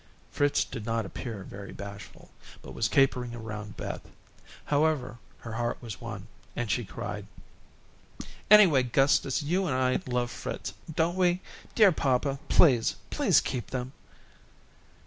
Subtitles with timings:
[0.31, 2.31] Fritz did not appear very bashful,
[2.63, 4.01] but was capering around Beth.
[4.65, 7.27] However, her heart was won, and she cried:
[8.49, 11.39] "Anyway, Gustus, you and I love Fritz, don't we?
[11.75, 13.91] Dear papa, please, please keep them."